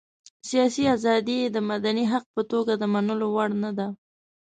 [0.49, 3.87] سياسي ازادي یې د مدني حق په توګه د منلو وړ نه ده.